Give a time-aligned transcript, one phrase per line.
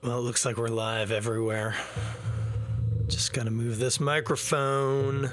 [0.00, 1.74] Well, it looks like we're live everywhere.
[3.08, 5.28] Just gotta move this microphone.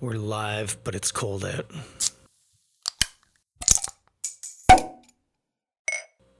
[0.00, 1.66] We're live, but it's cold out.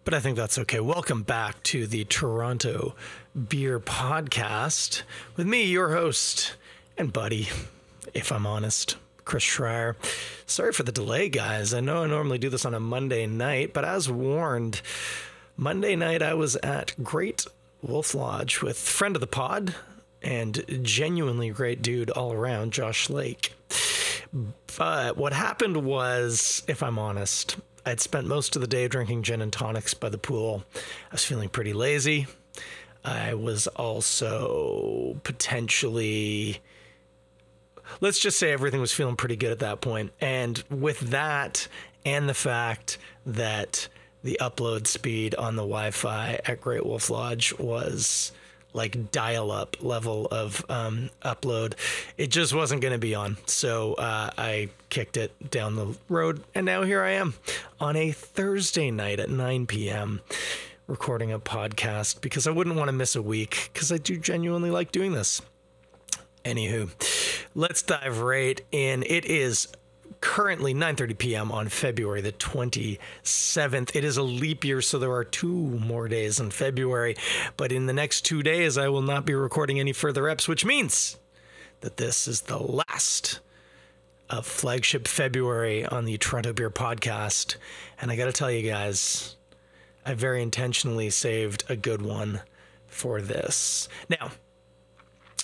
[0.05, 0.79] But I think that's okay.
[0.79, 2.95] Welcome back to the Toronto
[3.49, 5.03] Beer Podcast
[5.35, 6.55] with me, your host
[6.97, 7.49] and buddy,
[8.15, 9.97] if I'm honest, Chris Schreier.
[10.47, 11.75] Sorry for the delay, guys.
[11.75, 14.83] I know I normally do this on a Monday night, but as warned,
[15.61, 17.45] Monday night I was at Great
[17.83, 19.75] Wolf Lodge with friend of the pod
[20.23, 23.53] and genuinely great dude all around, Josh Lake.
[24.79, 29.43] But what happened was, if I'm honest, I'd spent most of the day drinking gin
[29.43, 30.65] and tonics by the pool.
[30.75, 32.27] I was feeling pretty lazy.
[33.05, 36.61] I was also potentially
[38.01, 40.13] let's just say everything was feeling pretty good at that point.
[40.23, 41.69] And with that,
[42.07, 42.97] and the fact
[43.27, 43.89] that
[44.23, 48.33] the upload speed on the Wi Fi at Great Wolf Lodge was
[48.73, 51.75] like dial up level of um, upload,
[52.17, 53.37] it just wasn't going to be on.
[53.47, 56.43] So uh, I kicked it down the road.
[56.55, 57.35] And now here I am
[57.81, 60.21] on a Thursday night at 9 p.m.
[60.87, 64.71] recording a podcast because I wouldn't want to miss a week because I do genuinely
[64.71, 65.43] like doing this.
[66.45, 66.89] Anywho,
[67.55, 69.03] let's dive right in.
[69.03, 69.69] It is
[70.21, 71.53] currently 9:30 p.m.
[71.53, 73.95] on February the 27th.
[73.95, 77.17] It is a leap year, so there are two more days in February.
[77.57, 80.65] But in the next two days, I will not be recording any further eps, which
[80.65, 81.19] means
[81.81, 83.41] that this is the last
[84.29, 87.57] of flagship February on the Toronto Beer Podcast.
[88.01, 89.37] And I got to tell you guys,
[90.07, 92.41] I very intentionally saved a good one
[92.87, 93.89] for this.
[94.09, 94.31] Now,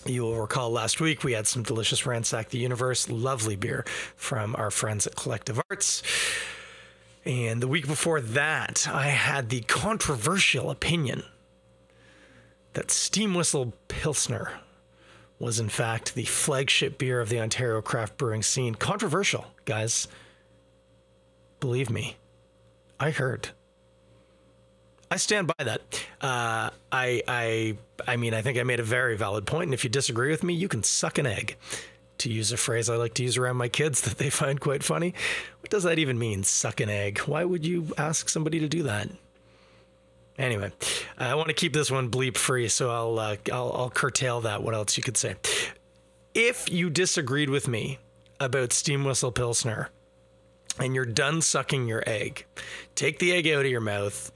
[0.05, 4.55] you will recall last week we had some delicious Ransack the Universe, lovely beer from
[4.57, 6.03] our friends at Collective Arts.
[7.25, 11.25] And the week before that, I had the controversial opinion
[12.75, 14.53] that Steam Whistle Pilsner
[15.39, 18.75] was, in fact, the flagship beer of the Ontario craft brewing scene.
[18.75, 20.09] Controversial, guys.
[21.59, 22.17] Believe me,
[23.01, 23.51] I heard.
[25.11, 25.81] I stand by that.
[26.21, 29.85] Uh, I, I, I mean, I think I made a very valid point, and if
[29.85, 31.57] you disagree with me, you can suck an egg.
[32.21, 34.83] To use a phrase I like to use around my kids that they find quite
[34.83, 35.15] funny.
[35.61, 37.19] What does that even mean, suck an egg?
[37.21, 39.11] Why would you ask somebody to do that?
[40.39, 40.73] Anyway,
[41.17, 44.63] I want to keep this one bleep free, so I'll, uh, I'll, I'll curtail that.
[44.63, 45.37] What else you could say?
[46.35, 47.99] If you disagreed with me
[48.39, 49.91] about Steam Whistle Pilsner,
[50.79, 52.45] and you're done sucking your egg,
[52.95, 54.31] take the egg out of your mouth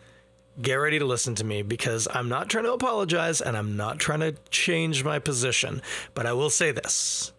[0.60, 3.98] get ready to listen to me because I'm not trying to apologize and I'm not
[3.98, 5.82] trying to change my position.
[6.14, 7.32] But I will say this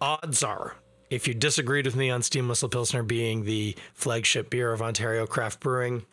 [0.00, 0.76] odds are,
[1.10, 5.26] if you disagreed with me on Steam Whistle Pilsner being the flagship beer of Ontario
[5.26, 6.04] craft brewing,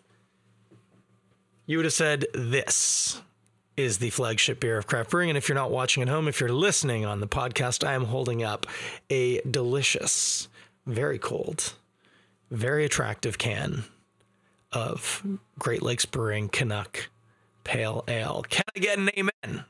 [1.66, 3.22] you would have said this
[3.76, 5.30] is the flagship beer of craft brewing.
[5.30, 8.06] And if you're not watching at home, if you're listening on the podcast, I am
[8.06, 8.66] holding up
[9.10, 10.48] a delicious,
[10.86, 11.74] very cold,
[12.50, 13.84] very attractive can
[14.72, 15.26] of
[15.60, 17.10] Great Lakes Brewing Canuck
[17.64, 18.44] Pale Ale.
[18.50, 19.66] Can I get an amen?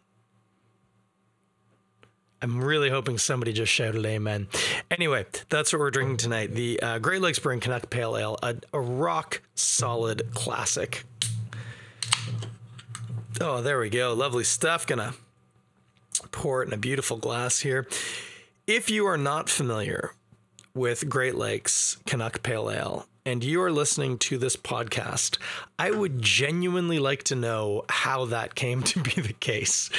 [2.41, 4.47] I'm really hoping somebody just shouted amen.
[4.91, 6.53] Anyway, that's what we're drinking tonight.
[6.53, 11.03] The uh, Great Lakes Brewing Canuck Pale Ale, a, a rock solid classic.
[13.41, 14.14] Oh, there we go.
[14.14, 14.85] Lovely stuff.
[14.85, 15.14] Gonna
[16.31, 17.88] pour it in a beautiful glass here.
[18.68, 20.14] If you are not familiar
[20.74, 25.38] with Great Lakes Canuck Pale Ale, and you are listening to this podcast,
[25.77, 29.89] I would genuinely like to know how that came to be the case.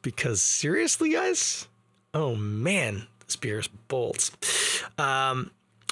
[0.00, 1.68] Because seriously, guys,
[2.14, 4.32] oh man, is bolts.
[4.96, 5.50] Um,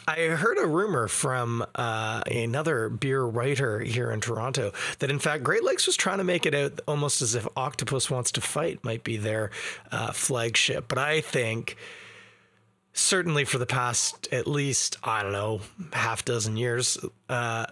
[0.09, 5.43] I heard a rumor from uh, another beer writer here in Toronto that, in fact,
[5.43, 8.83] Great Lakes was trying to make it out almost as if Octopus Wants to Fight
[8.85, 9.51] might be their
[9.93, 10.87] uh, flagship.
[10.89, 11.77] But I think
[12.97, 15.61] certainly for the past at least I don't know
[15.93, 16.99] half dozen years,
[17.29, 17.67] uh,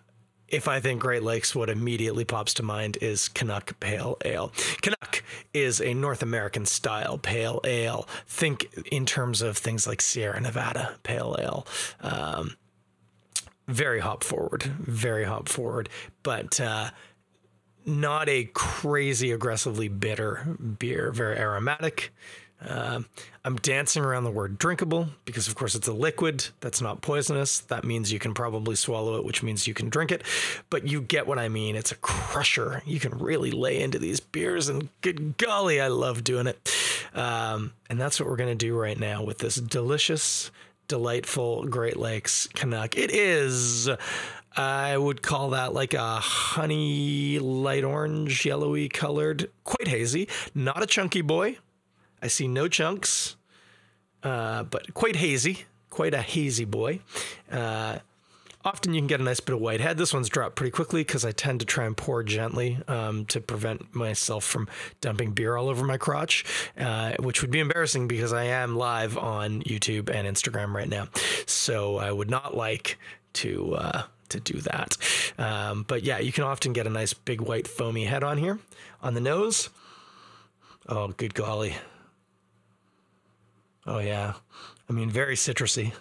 [0.49, 4.53] if I think Great Lakes, what immediately pops to mind is Canuck Pale Ale.
[4.83, 8.07] Canuck is a North American style pale ale.
[8.29, 11.67] Think in terms of things like Sierra Nevada Pale Ale.
[12.03, 12.57] Um,
[13.67, 15.89] very hop forward, very hop forward,
[16.23, 16.91] but uh,
[17.87, 21.11] not a crazy aggressively bitter beer.
[21.11, 22.13] Very aromatic.
[22.69, 23.01] Uh,
[23.45, 27.61] I'm dancing around the word drinkable because, of course, it's a liquid that's not poisonous.
[27.61, 30.23] That means you can probably swallow it, which means you can drink it.
[30.71, 31.77] But you get what I mean.
[31.77, 32.83] It's a crusher.
[32.87, 36.75] You can really lay into these beers, and good golly, I love doing it.
[37.15, 40.51] Um, and that's what we're going to do right now with this delicious,
[40.89, 42.97] delightful Great Lakes Canuck.
[42.97, 43.89] It is
[44.57, 50.29] I would call that like a honey light orange, yellowy colored, quite hazy.
[50.55, 51.59] Not a chunky boy.
[52.25, 53.37] I see no chunks,
[54.23, 57.01] uh, but quite hazy, quite a hazy boy.
[57.53, 57.99] Uh,
[58.65, 59.99] often you can get a nice bit of white head.
[59.99, 63.43] This one's dropped pretty quickly because I tend to try and pour gently um, to
[63.43, 64.69] prevent myself from
[65.03, 66.47] dumping beer all over my crotch,
[66.79, 71.09] uh, which would be embarrassing because I am live on YouTube and Instagram right now.
[71.45, 72.99] So I would not like
[73.35, 73.75] to.
[73.75, 74.97] Uh, to do that.
[75.39, 78.59] Um, but yeah, you can often get a nice big white foamy head on here.
[79.03, 79.69] On the nose,
[80.89, 81.77] oh, good golly.
[83.87, 84.35] Oh, yeah.
[84.89, 85.93] I mean, very citrusy.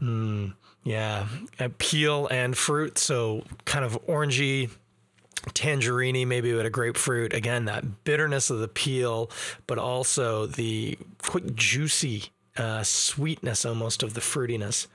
[0.00, 1.26] Mm, yeah,
[1.78, 4.70] peel and fruit, so kind of orangey,
[5.54, 7.32] tangerine, maybe with a grapefruit.
[7.32, 9.30] Again, that bitterness of the peel,
[9.66, 12.24] but also the quite juicy
[12.56, 14.86] uh, sweetness almost of the fruitiness.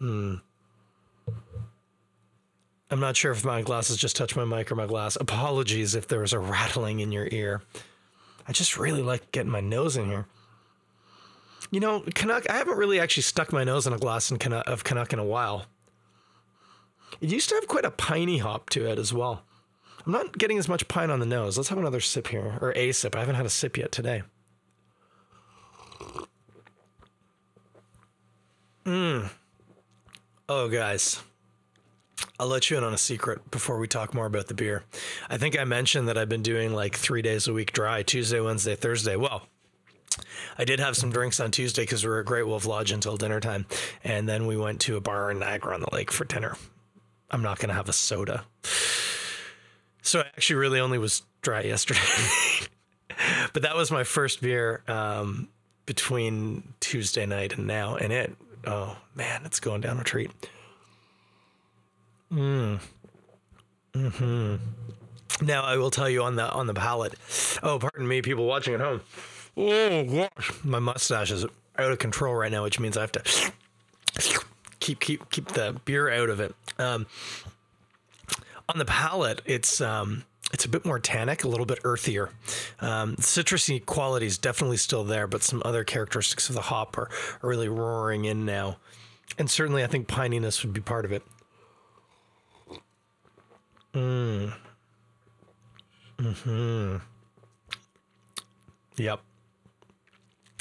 [0.00, 0.40] Mm.
[2.90, 5.16] I'm not sure if my glasses just touched my mic or my glass.
[5.16, 7.62] Apologies if there was a rattling in your ear.
[8.46, 10.26] I just really like getting my nose in here.
[11.70, 14.66] You know, Canuck, I haven't really actually stuck my nose in a glass in Canuck,
[14.66, 15.66] of Canuck in a while.
[17.20, 19.42] It used to have quite a piney hop to it as well.
[20.04, 21.56] I'm not getting as much pine on the nose.
[21.56, 23.14] Let's have another sip here, or a sip.
[23.14, 24.22] I haven't had a sip yet today.
[28.84, 29.30] Mmm.
[30.48, 31.22] Oh, guys.
[32.38, 34.84] I'll let you in on a secret before we talk more about the beer.
[35.28, 38.40] I think I mentioned that I've been doing like three days a week dry Tuesday,
[38.40, 39.16] Wednesday, Thursday.
[39.16, 39.46] Well,
[40.58, 43.16] I did have some drinks on Tuesday because we were at Great Wolf Lodge until
[43.16, 43.66] dinner time.
[44.04, 46.56] And then we went to a bar in Niagara on the lake for dinner.
[47.30, 48.44] I'm not going to have a soda.
[50.02, 52.00] So I actually really only was dry yesterday.
[53.52, 55.48] but that was my first beer um,
[55.86, 57.96] between Tuesday night and now.
[57.96, 58.36] And it,
[58.66, 60.30] oh man, it's going down a treat.
[62.32, 62.80] Mm.
[63.94, 64.56] Hmm.
[65.42, 67.14] Now I will tell you on the on the palate.
[67.62, 69.02] Oh, pardon me, people watching at home.
[69.56, 73.52] Oh gosh, my mustache is out of control right now, which means I have to
[74.80, 76.54] keep keep keep the beer out of it.
[76.78, 77.06] Um,
[78.68, 82.30] on the palate, it's um, it's a bit more tannic, a little bit earthier.
[82.80, 87.08] Um, citrusy quality is definitely still there, but some other characteristics of the hop are,
[87.42, 88.78] are really roaring in now.
[89.38, 91.22] And certainly, I think pininess would be part of it.
[93.94, 94.52] Mm.
[96.20, 96.96] Hmm.
[98.96, 99.20] Yep.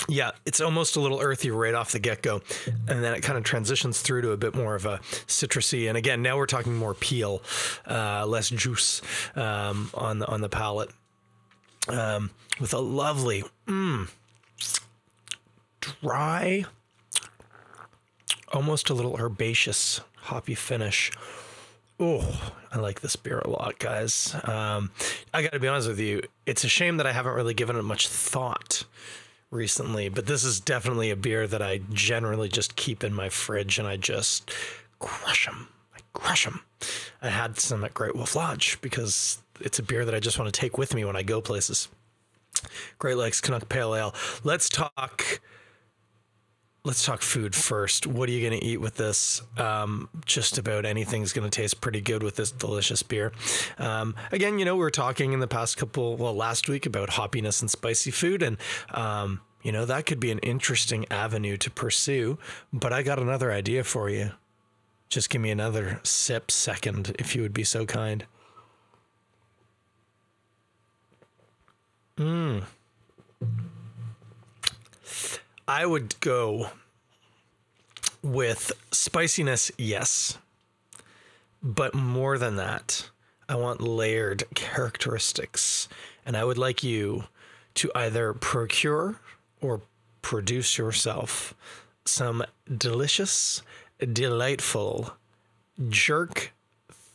[0.09, 2.41] Yeah, it's almost a little earthy right off the get go.
[2.87, 4.97] And then it kind of transitions through to a bit more of a
[5.27, 5.87] citrusy.
[5.87, 7.41] And again, now we're talking more peel,
[7.87, 9.01] uh, less juice
[9.35, 10.89] um, on, the, on the palate.
[11.87, 14.09] Um, with a lovely, mm,
[15.79, 16.65] dry,
[18.53, 21.11] almost a little herbaceous, hoppy finish.
[22.03, 24.35] Oh, I like this beer a lot, guys.
[24.45, 24.89] Um,
[25.35, 26.23] I got to be honest with you.
[26.47, 28.85] It's a shame that I haven't really given it much thought
[29.51, 33.77] recently, but this is definitely a beer that I generally just keep in my fridge
[33.77, 34.51] and I just
[34.97, 35.67] crush them.
[35.95, 36.61] I crush them.
[37.21, 40.51] I had some at Great Wolf Lodge because it's a beer that I just want
[40.51, 41.87] to take with me when I go places.
[42.97, 44.15] Great Lakes Canuck Pale Ale.
[44.43, 45.39] Let's talk.
[46.83, 48.07] Let's talk food first.
[48.07, 49.43] What are you going to eat with this?
[49.55, 53.31] Um, just about anything's going to taste pretty good with this delicious beer.
[53.77, 57.09] Um, again, you know, we were talking in the past couple, well, last week about
[57.09, 58.57] hoppiness and spicy food, and
[58.89, 62.39] um, you know that could be an interesting avenue to pursue.
[62.73, 64.31] But I got another idea for you.
[65.07, 68.25] Just give me another sip second, if you would be so kind.
[72.17, 72.63] Mmm.
[75.71, 76.71] I would go
[78.21, 80.37] with spiciness, yes.
[81.63, 83.09] But more than that,
[83.47, 85.87] I want layered characteristics.
[86.25, 87.23] And I would like you
[87.75, 89.15] to either procure
[89.61, 89.79] or
[90.21, 91.53] produce yourself
[92.03, 92.43] some
[92.77, 93.61] delicious,
[93.97, 95.13] delightful
[95.87, 96.51] jerk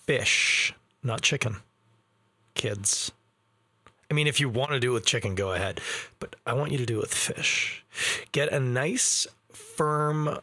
[0.06, 0.72] fish,
[1.02, 1.56] not chicken,
[2.54, 3.12] kids.
[4.10, 5.80] I mean, if you want to do it with chicken, go ahead.
[6.18, 7.84] But I want you to do it with fish.
[8.32, 10.38] Get a nice, firm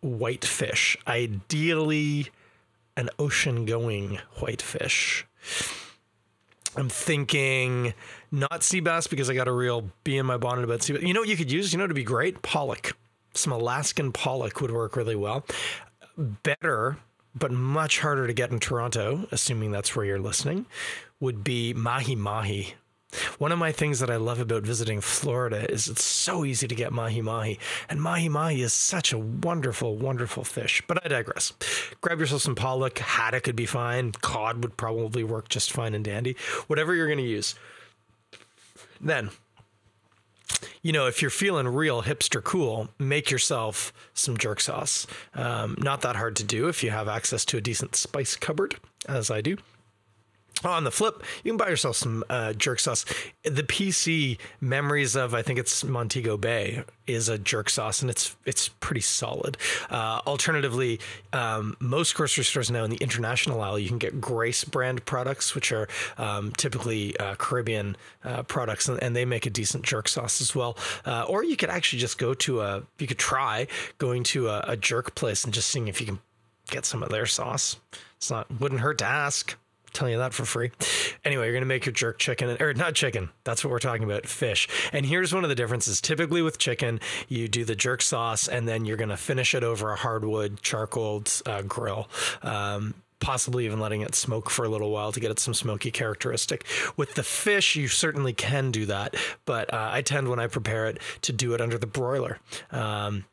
[0.00, 2.28] white fish, ideally
[2.96, 5.26] an ocean going white fish.
[6.76, 7.94] I'm thinking
[8.30, 11.02] not sea bass because I got a real bee in my bonnet about sea bass.
[11.02, 11.72] You know what you could use?
[11.72, 12.42] You know to be great?
[12.42, 12.96] Pollock.
[13.34, 15.44] Some Alaskan pollock would work really well.
[16.16, 16.98] Better,
[17.34, 20.66] but much harder to get in Toronto, assuming that's where you're listening,
[21.18, 22.74] would be mahi mahi.
[23.38, 26.74] One of my things that I love about visiting Florida is it's so easy to
[26.74, 30.82] get mahi mahi, and mahi mahi is such a wonderful, wonderful fish.
[30.86, 31.52] But I digress.
[32.00, 36.04] Grab yourself some pollock, haddock could be fine, cod would probably work just fine and
[36.04, 37.54] dandy, whatever you're going to use.
[39.00, 39.30] Then,
[40.82, 45.06] you know, if you're feeling real hipster cool, make yourself some jerk sauce.
[45.34, 48.76] Um, not that hard to do if you have access to a decent spice cupboard,
[49.08, 49.56] as I do.
[50.62, 53.04] On the flip, you can buy yourself some uh, jerk sauce.
[53.42, 58.34] The PC Memories of I think it's Montego Bay is a jerk sauce, and it's
[58.46, 59.58] it's pretty solid.
[59.90, 61.00] Uh, alternatively,
[61.32, 65.54] um, most grocery stores now in the international aisle you can get Grace brand products,
[65.54, 70.08] which are um, typically uh, Caribbean uh, products, and, and, they make a decent jerk
[70.08, 70.78] sauce as well.
[71.04, 73.66] Uh, or you could actually just go to a you could try
[73.98, 76.20] going to a, a jerk place and just seeing if you can
[76.70, 77.76] get some of their sauce.
[78.16, 79.56] It's not wouldn't hurt to ask
[79.94, 80.70] telling you that for free.
[81.24, 83.30] Anyway, you're going to make your jerk chicken, or not chicken.
[83.44, 84.68] That's what we're talking about, fish.
[84.92, 86.00] And here's one of the differences.
[86.00, 89.64] Typically with chicken, you do the jerk sauce and then you're going to finish it
[89.64, 92.08] over a hardwood charcoal uh, grill.
[92.42, 95.90] Um, possibly even letting it smoke for a little while to get it some smoky
[95.90, 96.66] characteristic.
[96.96, 99.14] With the fish, you certainly can do that,
[99.46, 102.38] but uh, I tend when I prepare it to do it under the broiler.
[102.70, 103.24] Um,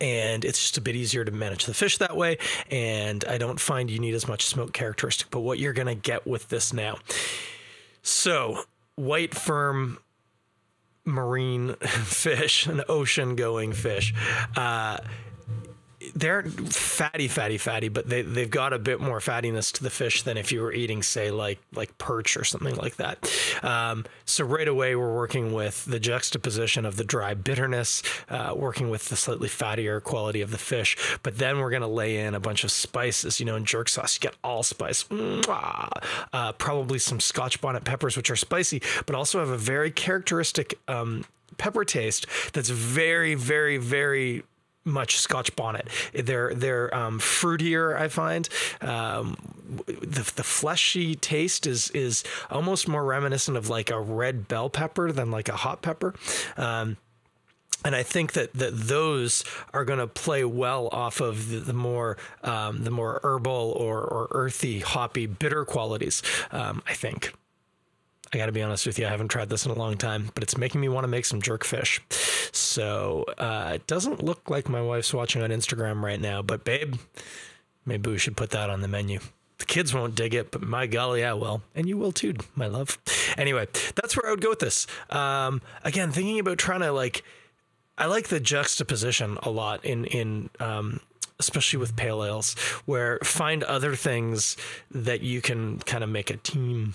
[0.00, 2.38] and it's just a bit easier to manage the fish that way.
[2.70, 5.94] And I don't find you need as much smoke characteristic, but what you're going to
[5.94, 6.98] get with this now.
[8.02, 8.62] So,
[8.96, 9.98] white firm
[11.04, 14.14] marine fish, an ocean going fish.
[14.56, 14.98] Uh,
[16.14, 20.22] they're fatty, fatty, fatty, but they they've got a bit more fattiness to the fish
[20.22, 23.30] than if you were eating, say, like like perch or something like that.
[23.62, 28.90] Um, so right away, we're working with the juxtaposition of the dry bitterness, uh, working
[28.90, 32.40] with the slightly fattier quality of the fish, but then we're gonna lay in a
[32.40, 33.40] bunch of spices.
[33.40, 38.30] You know, in jerk sauce, you get allspice, uh, probably some Scotch bonnet peppers, which
[38.30, 41.24] are spicy, but also have a very characteristic um,
[41.58, 44.44] pepper taste that's very, very, very
[44.88, 45.88] much Scotch bonnet.
[46.12, 47.96] They're they're um, fruitier.
[47.96, 48.48] I find
[48.80, 49.36] um,
[49.86, 55.12] the the fleshy taste is is almost more reminiscent of like a red bell pepper
[55.12, 56.14] than like a hot pepper.
[56.56, 56.96] Um,
[57.84, 61.72] and I think that, that those are going to play well off of the, the
[61.72, 66.22] more um, the more herbal or, or earthy, hoppy, bitter qualities.
[66.50, 67.32] Um, I think.
[68.32, 70.30] I got to be honest with you, I haven't tried this in a long time,
[70.34, 72.00] but it's making me want to make some jerk fish.
[72.52, 76.96] So uh, it doesn't look like my wife's watching on Instagram right now, but babe,
[77.86, 79.20] maybe we should put that on the menu.
[79.58, 81.62] The kids won't dig it, but my golly, I will.
[81.74, 82.98] And you will too, my love.
[83.36, 84.86] Anyway, that's where I would go with this.
[85.10, 87.24] Um, again, thinking about trying to like,
[87.96, 91.00] I like the juxtaposition a lot in, in, um,
[91.40, 92.54] especially with pale ales,
[92.84, 94.56] where find other things
[94.90, 96.94] that you can kind of make a team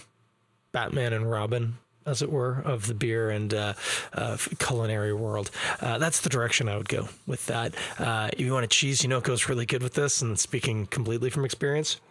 [0.74, 3.74] Batman and Robin, as it were, of the beer and uh,
[4.12, 5.50] uh, culinary world.
[5.80, 7.74] Uh, that's the direction I would go with that.
[7.98, 10.22] Uh, if you want a cheese, you know it goes really good with this.
[10.22, 12.02] And speaking completely from experience,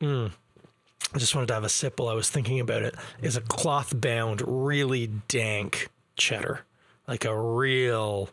[0.00, 0.30] mm,
[1.12, 2.94] I just wanted to have a sip while I was thinking about it.
[3.20, 6.60] Is a cloth bound, really dank cheddar,
[7.06, 8.30] like a real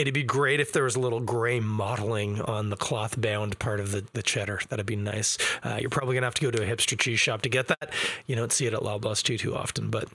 [0.00, 3.80] It'd be great if there was a little gray mottling on the cloth bound part
[3.80, 4.58] of the, the cheddar.
[4.70, 5.36] That'd be nice.
[5.62, 7.68] Uh, you're probably going to have to go to a hipster cheese shop to get
[7.68, 7.92] that.
[8.26, 10.08] You don't see it at Loblaws too, too often, but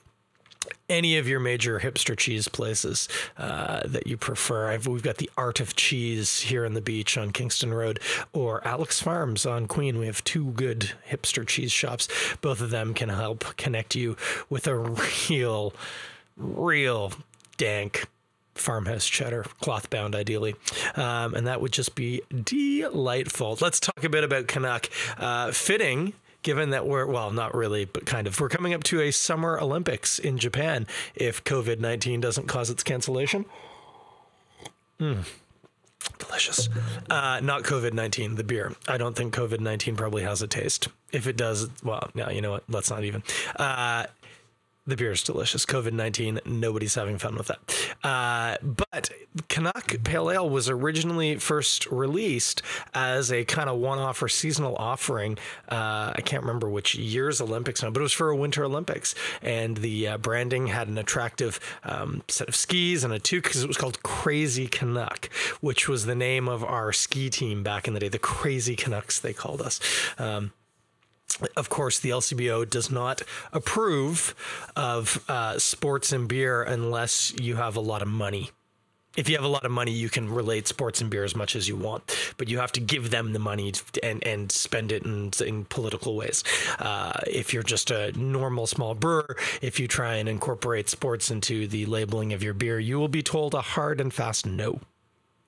[0.89, 4.72] any of your major hipster cheese places uh, that you prefer.
[4.72, 8.00] I've, we've got the Art of Cheese here on the beach on Kingston Road,
[8.34, 10.00] or Alex Farms on Queen.
[10.00, 12.08] We have two good hipster cheese shops.
[12.42, 14.18] Both of them can help connect you
[14.50, 14.75] with a
[15.30, 15.75] real,
[16.38, 17.13] real
[17.58, 18.08] dank
[18.56, 20.56] farmhouse cheddar, cloth bound ideally.
[20.96, 23.58] Um, and that would just be delightful.
[23.62, 24.90] Let's talk a bit about Canuck.
[25.18, 29.02] Uh, fitting given that we're well not really but kind of we're coming up to
[29.02, 30.86] a summer olympics in japan
[31.16, 33.46] if covid-19 doesn't cause its cancellation
[35.00, 35.18] mm.
[36.20, 36.70] delicious
[37.10, 41.36] uh, not covid-19 the beer i don't think covid-19 probably has a taste if it
[41.36, 43.24] does well now you know what let's not even
[43.56, 44.06] uh,
[44.88, 45.65] the beer is delicious.
[45.65, 47.96] COVID 19, nobody's having fun with that.
[48.04, 49.10] Uh, but
[49.50, 52.62] Canuck Pale Ale was originally first released
[52.94, 55.38] as a kind of one off or seasonal offering.
[55.70, 59.15] Uh, I can't remember which year's Olympics now, but it was for a Winter Olympics.
[59.42, 63.63] And the uh, branding had an attractive um, set of skis and a toque because
[63.63, 67.94] it was called Crazy Canuck, which was the name of our ski team back in
[67.96, 68.10] the day.
[68.10, 69.80] The Crazy Canucks, they called us.
[70.20, 70.51] Um,
[71.55, 74.36] of course, the LCBO does not approve
[74.75, 78.51] of uh, sports and beer unless you have a lot of money.
[79.17, 81.55] if you have a lot of money, you can relate sports and beer as much
[81.55, 82.03] as you want,
[82.38, 86.15] but you have to give them the money and, and spend it in, in political
[86.15, 86.44] ways.
[86.79, 91.65] Uh, if you're just a normal small brewer, if you try and incorporate sports into
[91.67, 94.79] the labeling of your beer, you will be told a hard and fast no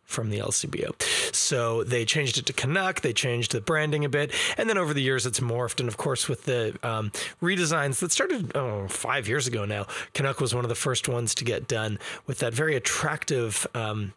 [0.08, 1.36] from the LCBO.
[1.36, 3.02] So they changed it to Canuck.
[3.02, 5.80] They changed the branding a bit, and then over the years it's morphed.
[5.80, 7.12] And of course, with the um,
[7.42, 11.36] redesigns that started oh, five years ago now, Canuck was one of the first ones
[11.36, 13.68] to get done with that very attractive.
[13.76, 14.14] Um,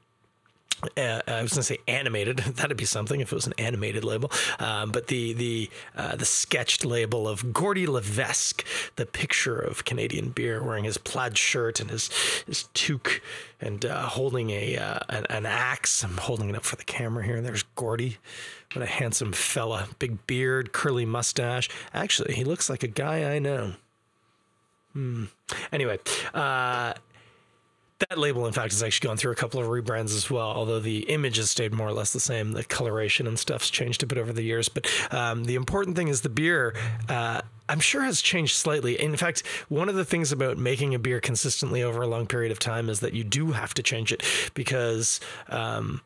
[0.97, 2.39] uh, I was going to say animated.
[2.57, 4.31] That'd be something if it was an animated label.
[4.59, 8.65] Um, but the the uh, the sketched label of Gordy Levesque,
[8.97, 12.11] the picture of Canadian beer, wearing his plaid shirt and his
[12.47, 13.21] his toque,
[13.61, 16.03] and uh, holding a uh, an, an, axe.
[16.03, 17.41] I'm holding it up for the camera here.
[17.41, 18.19] There's Gordy.
[18.73, 19.89] What a handsome fella!
[19.99, 21.69] Big beard, curly mustache.
[21.93, 23.75] Actually, he looks like a guy I know.
[24.93, 25.27] Hmm.
[25.73, 25.99] Anyway,
[26.35, 26.95] uh,
[28.09, 30.49] that label, in fact, has actually gone through a couple of rebrands as well.
[30.49, 34.02] Although the image has stayed more or less the same, the coloration and stuff's changed
[34.02, 34.69] a bit over the years.
[34.69, 36.75] But um, the important thing is the beer.
[37.09, 39.00] Uh, I'm sure has changed slightly.
[39.00, 42.50] In fact, one of the things about making a beer consistently over a long period
[42.50, 46.00] of time is that you do have to change it because, um,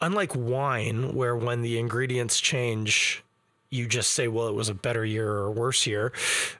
[0.00, 3.22] unlike wine, where when the ingredients change,
[3.68, 6.12] you just say, well, it was a better year or a worse year.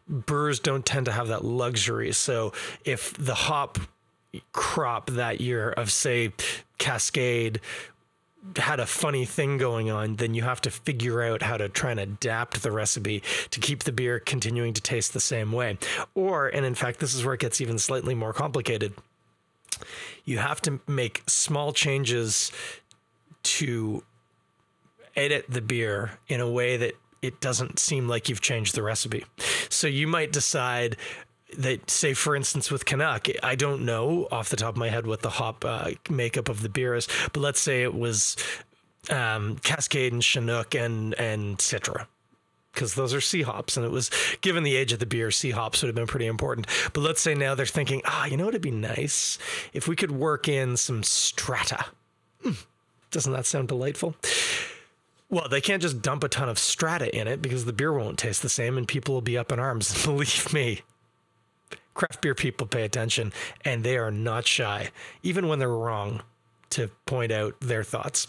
[0.09, 2.13] Brewers don't tend to have that luxury.
[2.13, 2.53] So
[2.85, 3.79] if the hop
[4.53, 6.33] crop that year of say
[6.79, 7.61] Cascade
[8.57, 11.91] had a funny thing going on, then you have to figure out how to try
[11.91, 15.77] and adapt the recipe to keep the beer continuing to taste the same way.
[16.15, 18.95] Or, and in fact, this is where it gets even slightly more complicated.
[20.25, 22.51] You have to make small changes
[23.43, 24.03] to
[25.17, 29.27] edit the beer in a way that it doesn't seem like you've changed the recipe.
[29.69, 30.97] So you might decide,
[31.59, 35.07] that say for instance with Canuck, I don't know off the top of my head
[35.07, 38.37] what the hop uh, makeup of the beer is, but let's say it was
[39.09, 42.07] um, Cascade and Chinook and and Citra.
[42.73, 45.51] Because those are C hops, and it was given the age of the beer, C
[45.51, 46.69] hops would have been pretty important.
[46.93, 49.39] But let's say now they're thinking, ah, you know what would be nice
[49.73, 51.87] if we could work in some strata.
[52.45, 52.53] Hmm,
[53.11, 54.15] doesn't that sound delightful?
[55.31, 58.19] Well, they can't just dump a ton of strata in it because the beer won't
[58.19, 60.05] taste the same and people will be up in arms.
[60.05, 60.83] Believe me,
[62.01, 63.31] craft beer people pay attention
[63.63, 64.89] and they are not shy,
[65.23, 66.23] even when they're wrong,
[66.71, 68.27] to point out their thoughts.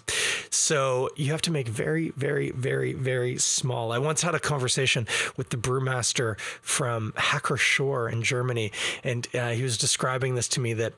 [0.49, 3.93] So you have to make very, very, very, very small.
[3.93, 5.07] I once had a conversation
[5.38, 8.73] with the brewmaster from Hacker-Pschorr in Germany,
[9.05, 10.93] and uh, he was describing this to me that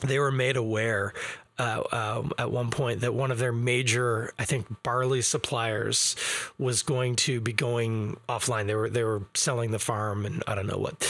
[0.00, 1.12] they were made aware
[1.58, 6.16] uh, um, at one point that one of their major, I think, barley suppliers
[6.56, 8.66] was going to be going offline.
[8.66, 11.06] They were they were selling the farm, and I don't know what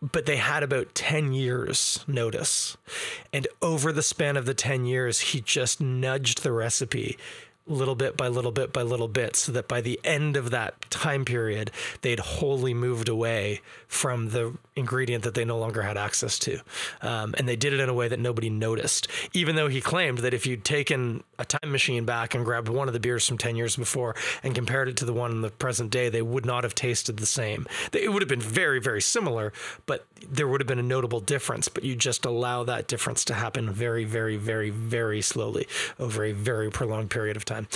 [0.00, 2.76] but they had about 10 years notice.
[3.32, 7.16] And over the span of the 10 years, he just nudged the recipe
[7.68, 10.90] little bit by little bit by little bit so that by the end of that
[10.90, 11.70] time period
[12.02, 16.60] they'd wholly moved away from the ingredient that they no longer had access to.
[17.02, 20.18] Um, and they did it in a way that nobody noticed even though he claimed
[20.18, 23.38] that if you'd taken a time machine back and grabbed one of the beers from
[23.38, 26.46] 10 years before and compared it to the one in the present day they would
[26.46, 27.66] not have tasted the same.
[27.92, 29.52] It would have been very very similar
[29.86, 33.34] but there would have been a notable difference but you just allow that difference to
[33.34, 35.66] happen very very very very slowly
[35.98, 37.66] over a very prolonged period of time time.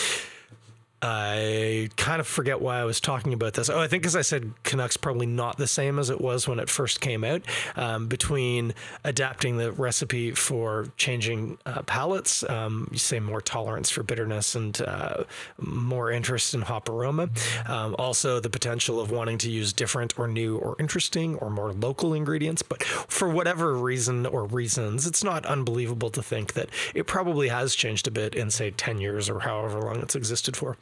[1.05, 3.69] I kind of forget why I was talking about this.
[3.69, 6.61] Oh, I think, as I said, Canuck's probably not the same as it was when
[6.61, 7.43] it first came out.
[7.75, 14.05] Um, between adapting the recipe for changing uh, palates, um, you say more tolerance for
[14.05, 15.25] bitterness and uh,
[15.59, 17.31] more interest in hop aroma.
[17.67, 21.73] Um, also, the potential of wanting to use different or new or interesting or more
[21.73, 22.63] local ingredients.
[22.63, 27.75] But for whatever reason or reasons, it's not unbelievable to think that it probably has
[27.75, 30.77] changed a bit in, say, 10 years or however long it's existed for.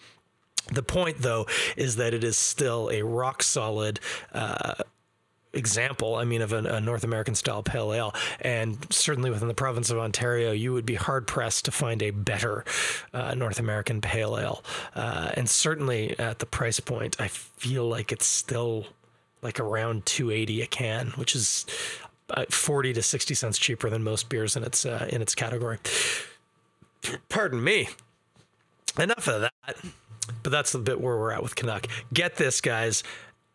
[0.72, 1.46] The point, though,
[1.76, 4.00] is that it is still a rock solid.
[4.32, 4.74] Uh,
[5.52, 8.14] example, I mean, of a, North American style pale ale.
[8.40, 12.10] And certainly within the province of Ontario, you would be hard pressed to find a
[12.10, 12.64] better
[13.12, 14.62] uh, North American pale ale.
[14.94, 18.86] Uh, and certainly at the price point, I feel like it's still
[19.42, 21.66] like around 280 a can, which is
[22.30, 25.78] uh, 40 to 60 cents cheaper than most beers in its uh, in its category.
[27.28, 27.88] Pardon me.
[28.98, 29.76] Enough of that.
[30.42, 31.86] But that's the bit where we're at with Canuck.
[32.12, 33.02] Get this, guys.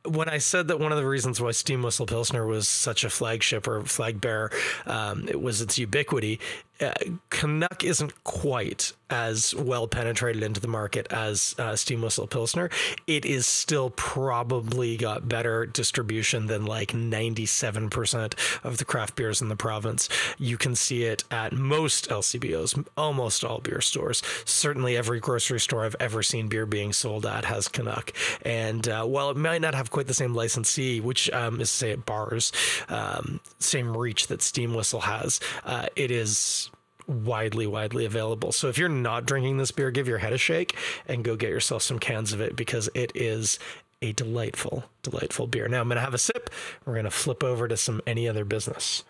[0.08, 3.10] When I said that one of the reasons why Steam Whistle Pilsner was such a
[3.10, 4.51] flagship or flag bearer,
[4.86, 6.39] um, it was its ubiquity.
[6.82, 6.94] Uh,
[7.30, 12.70] Canuck isn't quite as well penetrated into the market as uh, Steam Whistle Pilsner.
[13.06, 18.34] It is still probably got better distribution than like 97%
[18.64, 20.10] of the craft beers in the province.
[20.40, 24.24] You can see it at most LCBOs, almost all beer stores.
[24.46, 28.12] Certainly, every grocery store I've ever seen beer being sold at has Canuck.
[28.42, 31.76] And uh, while it might not have quite the same licensee, which um, is to
[31.76, 32.52] say at bars,
[32.90, 36.64] um, same reach that Steam Whistle has, uh, it is
[37.08, 38.52] widely, widely available.
[38.52, 40.76] So if you're not drinking this beer, give your head a shake
[41.08, 43.60] and go get yourself some cans of it because it is
[44.02, 45.68] a delightful, delightful beer.
[45.68, 46.50] Now I'm going to have a sip.
[46.86, 49.04] We're going to flip over to some any other business.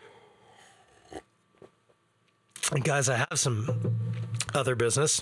[2.72, 3.96] And guys, I have some
[4.54, 5.22] other business.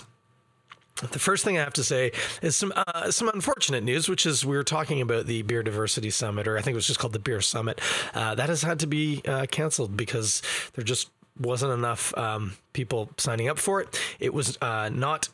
[0.96, 4.46] The first thing I have to say is some uh, some unfortunate news, which is
[4.46, 7.12] we were talking about the Beer Diversity Summit, or I think it was just called
[7.12, 7.80] the Beer Summit.
[8.14, 10.40] Uh, that has had to be uh, canceled because
[10.72, 14.00] they're just wasn't enough um, people signing up for it.
[14.20, 15.28] It was uh, not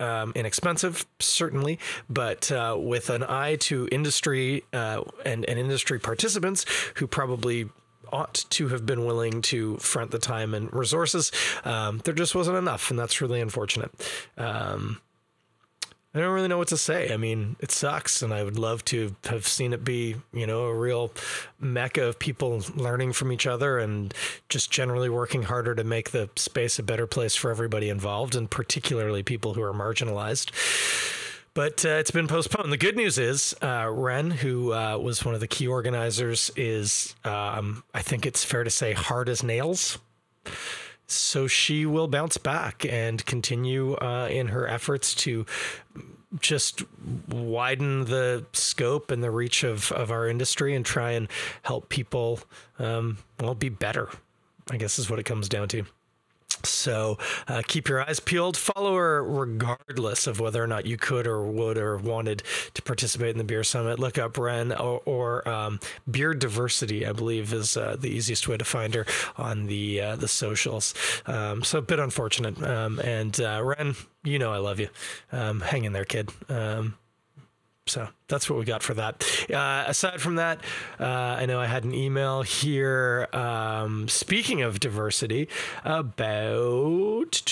[0.00, 6.64] um, inexpensive, certainly, but uh, with an eye to industry uh, and, and industry participants
[6.96, 7.68] who probably
[8.12, 11.32] ought to have been willing to front the time and resources,
[11.64, 13.90] um, there just wasn't enough, and that's really unfortunate.
[14.36, 15.00] Um,
[16.14, 17.12] I don't really know what to say.
[17.12, 20.66] I mean, it sucks, and I would love to have seen it be, you know,
[20.66, 21.10] a real
[21.58, 24.14] mecca of people learning from each other and
[24.48, 28.48] just generally working harder to make the space a better place for everybody involved, and
[28.48, 30.52] particularly people who are marginalized.
[31.52, 32.72] But uh, it's been postponed.
[32.72, 37.16] The good news is, uh, Ren, who uh, was one of the key organizers, is,
[37.24, 39.98] um, I think it's fair to say, hard as nails
[41.06, 45.46] so she will bounce back and continue uh, in her efforts to
[46.40, 46.82] just
[47.28, 51.28] widen the scope and the reach of, of our industry and try and
[51.62, 52.40] help people
[52.78, 54.08] um, well be better
[54.70, 55.84] i guess is what it comes down to
[56.68, 58.56] so uh, keep your eyes peeled.
[58.56, 62.42] Follow her regardless of whether or not you could or would or wanted
[62.74, 63.98] to participate in the beer summit.
[63.98, 68.56] Look up Ren or, or um, Beer Diversity, I believe, is uh, the easiest way
[68.56, 70.94] to find her on the uh, the socials.
[71.26, 72.62] Um, so a bit unfortunate.
[72.62, 74.88] Um, and uh, Ren, you know I love you.
[75.32, 76.30] Um, hang in there, kid.
[77.86, 79.22] So that's what we got for that.
[79.52, 80.60] Uh, aside from that,
[80.98, 83.28] uh, I know I had an email here.
[83.32, 85.48] Um, speaking of diversity,
[85.84, 87.42] about.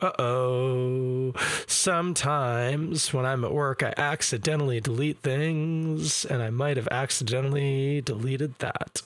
[0.00, 1.32] Uh oh.
[1.66, 8.58] Sometimes when I'm at work, I accidentally delete things, and I might have accidentally deleted
[8.58, 9.02] that.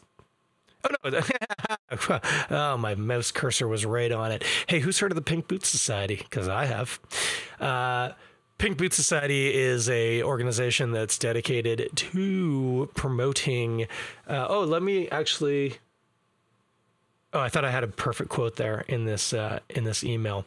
[0.84, 1.20] Oh no!
[2.50, 4.44] oh, my mouse cursor was right on it.
[4.66, 6.16] Hey, who's heard of the Pink Boots Society?
[6.16, 6.98] Because I have.
[7.60, 8.12] Uh,
[8.60, 13.86] Pink Boot Society is a organization that's dedicated to promoting.
[14.28, 15.78] Uh, oh, let me actually.
[17.32, 20.44] Oh, I thought I had a perfect quote there in this uh, in this email.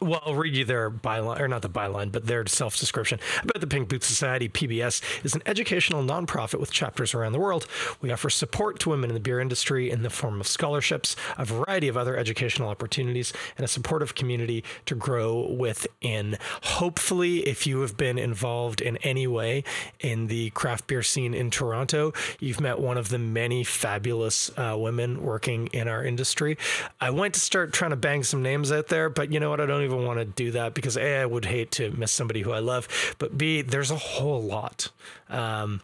[0.00, 3.60] Well, I'll read you their byline, or not the byline, but their self description about
[3.60, 4.48] the Pink Boots Society.
[4.48, 7.66] PBS is an educational nonprofit with chapters around the world.
[8.00, 11.44] We offer support to women in the beer industry in the form of scholarships, a
[11.44, 16.38] variety of other educational opportunities, and a supportive community to grow within.
[16.62, 19.62] Hopefully, if you have been involved in any way
[20.00, 24.76] in the craft beer scene in Toronto, you've met one of the many fabulous uh,
[24.76, 26.58] women working in our industry.
[27.00, 29.60] I went to start trying to bang some names out there, but you know what?
[29.62, 32.42] I don't even want to do that because A, I would hate to miss somebody
[32.42, 34.90] who I love, but B, there's a whole lot.
[35.28, 35.80] Um,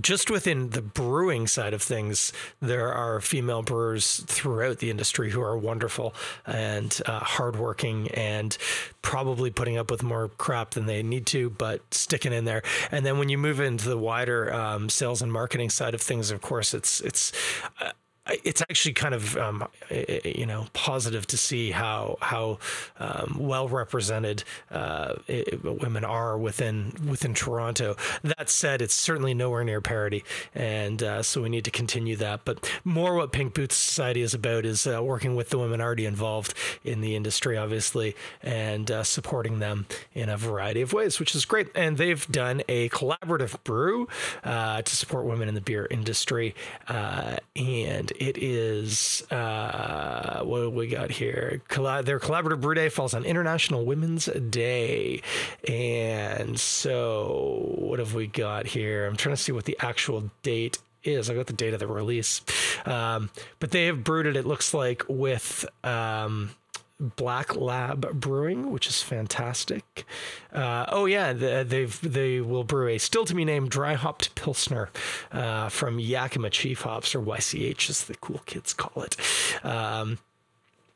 [0.00, 5.40] just within the brewing side of things, there are female brewers throughout the industry who
[5.40, 6.14] are wonderful
[6.46, 8.56] and uh, hardworking and
[9.02, 12.62] probably putting up with more crap than they need to, but sticking in there.
[12.90, 16.30] And then when you move into the wider um, sales and marketing side of things,
[16.30, 17.32] of course, it's it's.
[17.80, 17.92] Uh,
[18.44, 19.66] it's actually kind of um,
[20.24, 22.58] you know positive to see how how
[22.98, 25.14] um, well represented uh,
[25.62, 27.96] women are within within Toronto.
[28.22, 32.44] That said, it's certainly nowhere near parity, and uh, so we need to continue that.
[32.44, 36.06] But more, what Pink Boots Society is about is uh, working with the women already
[36.06, 41.34] involved in the industry, obviously, and uh, supporting them in a variety of ways, which
[41.34, 41.68] is great.
[41.74, 44.08] And they've done a collaborative brew
[44.44, 46.54] uh, to support women in the beer industry,
[46.88, 51.62] uh, and it is uh, what we got here.
[51.68, 55.22] Colla- their collaborative brew day falls on International Women's Day,
[55.66, 59.06] and so what have we got here?
[59.06, 61.30] I'm trying to see what the actual date is.
[61.30, 62.42] I got the date of the release,
[62.84, 64.36] um, but they have brewed it.
[64.36, 66.50] It looks like with um,
[67.00, 70.04] Black Lab Brewing, which is fantastic.
[70.52, 74.90] Uh, oh yeah, they've they will brew a still to be named dry hopped pilsner
[75.30, 79.16] uh, from Yakima Chief Hops or YCH as the cool kids call it.
[79.62, 80.18] Um,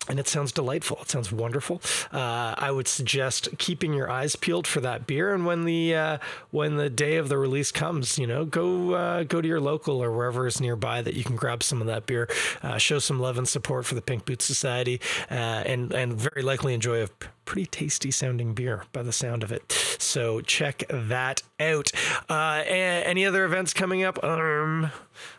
[0.09, 0.99] and it sounds delightful.
[1.03, 1.81] It sounds wonderful.
[2.13, 6.19] Uh, I would suggest keeping your eyes peeled for that beer, and when the uh,
[6.51, 10.03] when the day of the release comes, you know, go uh, go to your local
[10.03, 12.29] or wherever is nearby that you can grab some of that beer.
[12.63, 16.43] Uh, show some love and support for the Pink Boot Society, uh, and and very
[16.43, 17.09] likely enjoy a
[17.45, 19.71] pretty tasty sounding beer by the sound of it.
[19.99, 21.93] So check that out.
[22.29, 24.23] Uh, any other events coming up?
[24.23, 24.91] Um,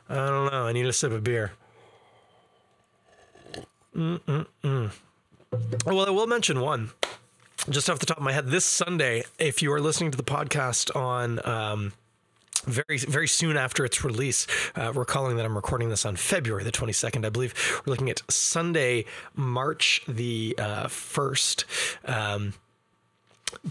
[0.09, 0.67] I don't know.
[0.67, 1.51] I need a sip of beer.
[3.95, 4.91] Mm-mm-mm.
[5.85, 6.91] Well, I will mention one
[7.69, 8.47] just off the top of my head.
[8.47, 11.45] This Sunday, if you are listening to the podcast on.
[11.45, 11.93] Um,
[12.65, 16.71] very very soon after its release uh, recalling that i'm recording this on february the
[16.71, 17.53] 22nd i believe
[17.85, 19.03] we're looking at sunday
[19.35, 21.65] march the uh, 1st
[22.09, 22.53] um,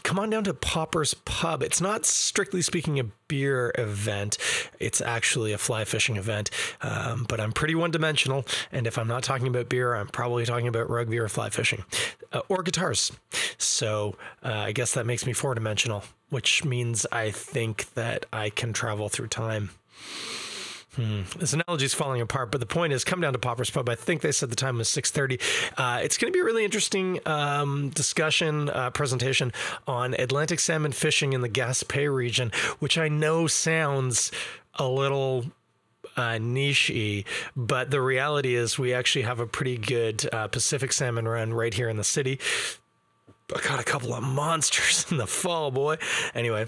[0.03, 1.63] come on down to Popper's Pub.
[1.63, 4.37] It's not strictly speaking a beer event,
[4.79, 6.51] it's actually a fly fishing event.
[6.83, 8.45] Um, but I'm pretty one dimensional.
[8.71, 11.85] And if I'm not talking about beer, I'm probably talking about rugby or fly fishing
[12.33, 13.13] uh, or guitars.
[13.59, 18.51] So uh, I guess that makes me four dimensional, which means I think that I
[18.51, 19.71] can travel through time.
[20.97, 21.23] Hmm.
[21.39, 23.89] This analogy is falling apart, but the point is, come down to Popper's Pub.
[23.89, 25.39] I think they said the time was six thirty.
[25.79, 29.53] Uh, it's going to be a really interesting um, discussion uh, presentation
[29.87, 34.31] on Atlantic salmon fishing in the Gaspé region, which I know sounds
[34.75, 35.47] a little
[36.17, 36.39] uh,
[37.57, 41.73] but the reality is we actually have a pretty good uh, Pacific salmon run right
[41.73, 42.39] here in the city.
[43.55, 45.99] I caught a couple of monsters in the fall, boy.
[46.35, 46.67] Anyway,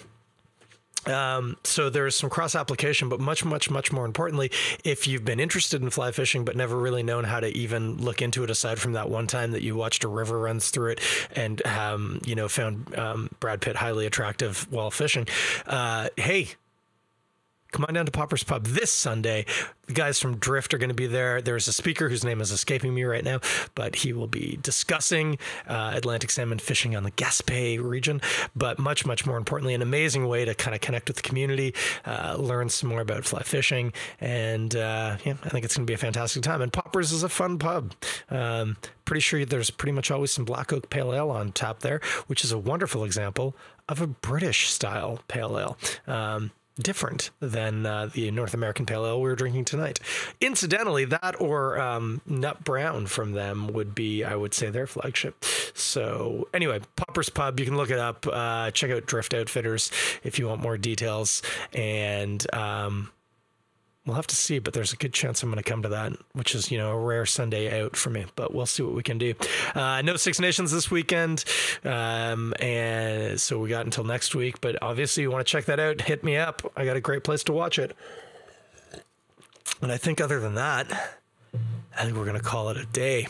[1.07, 4.51] um, so there's some cross application, but much, much, much more importantly,
[4.85, 8.23] if you've been interested in fly fishing but never really known how to even look
[8.23, 11.01] into it, aside from that one time that you watched a river runs through it
[11.35, 15.27] and um, you know found um, Brad Pitt highly attractive while fishing,
[15.67, 16.49] uh, hey,
[17.75, 19.45] come on down to Popper's Pub this Sunday.
[19.87, 21.43] The guys from Drift are going to be there.
[21.43, 23.41] There's a speaker whose name is escaping me right now,
[23.75, 28.21] but he will be discussing uh, Atlantic salmon fishing on the Gaspé region.
[28.55, 31.75] But much, much more importantly, an amazing way to kind of connect with the community,
[32.07, 35.91] uh, learn some more about fly fishing, and uh, yeah, I think it's going to
[35.91, 36.63] be a fantastic time.
[36.63, 37.93] And Poppers is a fun pub.
[38.31, 42.01] Um, pretty sure there's pretty much always some Black Oak Pale Ale on tap there,
[42.29, 43.57] which is a wonderful example
[43.89, 45.77] of a British style pale ale.
[46.07, 50.01] Um, different than uh, the North American Pale Ale we are drinking tonight.
[50.41, 55.45] Incidentally, that or um, Nut Brown from them would be, I would say, their flagship.
[55.75, 58.27] So, anyway, Popper's Pub, you can look it up.
[58.27, 59.91] Uh, check out Drift Outfitters
[60.23, 61.43] if you want more details.
[61.73, 63.11] And um,
[64.07, 66.12] We'll have to see, but there's a good chance I'm going to come to that,
[66.35, 69.03] which is, you know, a rare Sunday out for me, but we'll see what we
[69.03, 69.33] can do.
[69.75, 71.45] Uh, no Six Nations this weekend.
[71.85, 75.81] Um, and so we got until next week, but obviously you want to check that
[75.81, 76.71] out, hit me up.
[76.77, 77.97] I got a great place to watch it.
[79.81, 81.17] And I think other than that,
[81.99, 83.27] I think we're going to call it a day.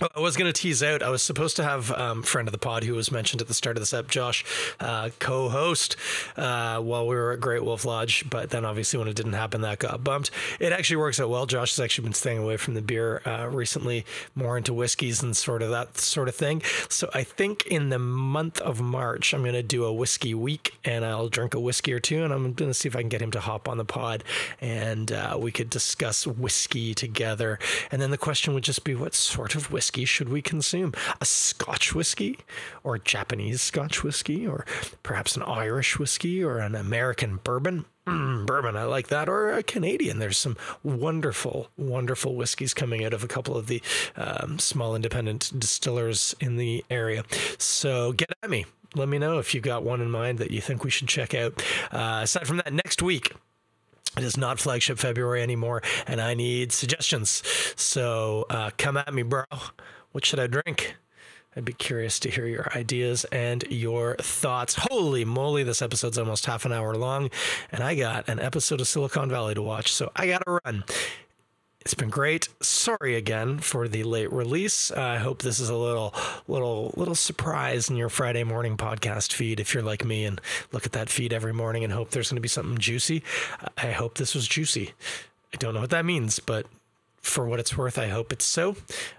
[0.00, 1.02] I was going to tease out.
[1.04, 3.54] I was supposed to have um, friend of the pod who was mentioned at the
[3.54, 4.44] start of this ep, Josh,
[4.80, 5.96] uh, co-host
[6.36, 8.28] uh, while we were at Great Wolf Lodge.
[8.28, 10.32] But then obviously when it didn't happen, that got bumped.
[10.58, 11.46] It actually works out well.
[11.46, 14.04] Josh has actually been staying away from the beer uh, recently,
[14.34, 16.60] more into whiskeys and sort of that sort of thing.
[16.88, 20.74] So I think in the month of March, I'm going to do a whiskey week,
[20.84, 23.08] and I'll drink a whiskey or two, and I'm going to see if I can
[23.08, 24.24] get him to hop on the pod,
[24.60, 27.60] and uh, we could discuss whiskey together.
[27.92, 29.83] And then the question would just be, what sort of whiskey?
[29.84, 30.94] Whiskey should we consume?
[31.20, 32.38] A Scotch whiskey,
[32.82, 34.64] or a Japanese Scotch whiskey, or
[35.02, 37.84] perhaps an Irish whiskey, or an American bourbon?
[38.06, 39.28] Mm, bourbon, I like that.
[39.28, 40.20] Or a Canadian.
[40.20, 43.82] There's some wonderful, wonderful whiskeys coming out of a couple of the
[44.16, 47.24] um, small independent distillers in the area.
[47.58, 48.64] So get at me.
[48.94, 51.34] Let me know if you've got one in mind that you think we should check
[51.34, 51.62] out.
[51.92, 53.34] Uh, aside from that, next week,
[54.16, 57.42] it is not flagship February anymore, and I need suggestions.
[57.76, 59.44] So uh, come at me, bro.
[60.12, 60.96] What should I drink?
[61.56, 64.74] I'd be curious to hear your ideas and your thoughts.
[64.90, 67.30] Holy moly, this episode's almost half an hour long,
[67.70, 70.84] and I got an episode of Silicon Valley to watch, so I gotta run.
[71.84, 72.48] It's been great.
[72.62, 74.90] Sorry again for the late release.
[74.90, 76.14] Uh, I hope this is a little,
[76.48, 79.60] little, little surprise in your Friday morning podcast feed.
[79.60, 80.40] If you're like me and
[80.72, 83.22] look at that feed every morning and hope there's going to be something juicy,
[83.76, 84.92] I hope this was juicy.
[85.52, 86.66] I don't know what that means, but
[87.24, 87.98] for what it's worth.
[87.98, 88.76] I hope it's so.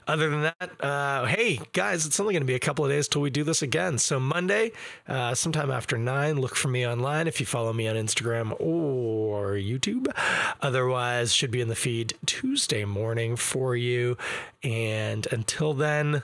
[0.08, 3.08] Other than that, uh, hey guys, it's only going to be a couple of days
[3.08, 3.98] till we do this again.
[3.98, 4.72] So Monday,
[5.08, 9.54] uh, sometime after nine, look for me online if you follow me on Instagram or
[9.54, 10.08] YouTube.
[10.62, 14.18] Otherwise, should be in the feed Tuesday morning for you.
[14.64, 16.24] And until then,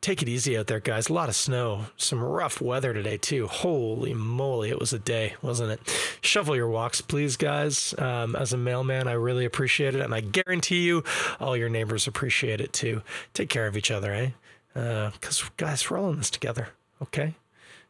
[0.00, 1.08] take it easy out there, guys.
[1.08, 3.46] A lot of snow, some rough weather today, too.
[3.46, 6.18] Holy moly, it was a day, wasn't it?
[6.20, 7.94] Shovel your walks, please, guys.
[7.98, 10.00] Um, as a mailman, I really appreciate it.
[10.00, 11.04] And I guarantee you,
[11.40, 13.02] all your neighbors appreciate it, too.
[13.34, 14.30] Take care of each other, eh?
[14.74, 16.68] Because, uh, guys, we're all in this together,
[17.02, 17.34] okay?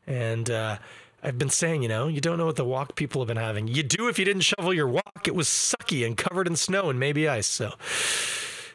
[0.07, 0.79] And, uh,
[1.23, 3.67] I've been saying, you know, you don't know what the walk people have been having.
[3.67, 5.27] You do if you didn't shovel your walk.
[5.27, 7.49] It was sucky and covered in snow and maybe ice.
[7.49, 7.75] So,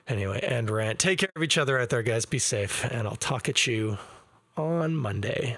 [0.08, 1.00] Anyway, and rant.
[1.00, 2.26] Take care of each other out there, guys.
[2.26, 3.98] Be safe, and I'll talk at you
[4.58, 5.58] on Monday.